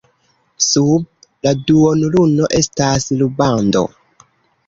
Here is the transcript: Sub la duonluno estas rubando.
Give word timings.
Sub 0.67 1.03
la 1.47 1.51
duonluno 1.67 2.49
estas 2.61 3.05
rubando. 3.21 3.85